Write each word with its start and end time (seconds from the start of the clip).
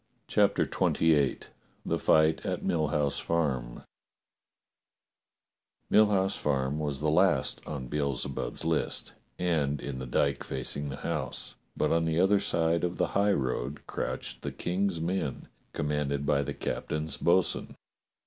CHAPTER 0.27 0.63
XXVIII 0.63 1.41
THE 1.85 1.99
FIGHT 1.99 2.43
AT 2.43 2.63
MILL 2.63 2.87
HOUSE 2.87 3.19
FARM 3.19 3.83
MILL 5.91 6.07
HOUSE 6.07 6.35
FARM 6.37 6.79
was 6.79 7.01
the 7.01 7.09
last 7.11 7.61
on 7.67 7.87
Beelze 7.87 8.25
bub's 8.33 8.65
list, 8.65 9.13
and 9.37 9.79
in 9.79 9.99
the 9.99 10.07
dyke 10.07 10.43
facing 10.43 10.89
the 10.89 10.95
house, 11.05 11.53
but 11.77 11.91
on 11.91 12.05
the 12.05 12.19
other 12.19 12.39
side 12.39 12.83
of 12.83 12.97
the 12.97 13.09
highroad 13.09 13.85
crouched 13.85 14.41
the 14.41 14.51
King's 14.51 14.99
men, 14.99 15.49
commanded 15.71 16.25
by 16.25 16.41
the 16.41 16.55
captain's 16.55 17.17
bo'sun. 17.17 17.75